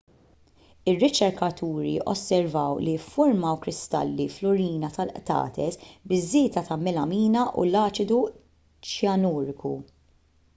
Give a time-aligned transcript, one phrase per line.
[0.91, 5.79] ir-riċerkaturi osservaw li ffurmaw kristalli fl-urina tal-qtates
[6.13, 8.19] biż-żieda tal-melamina u l-aċidu
[8.95, 9.77] ċjanuriku